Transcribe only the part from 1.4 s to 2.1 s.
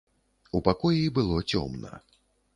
цёмна.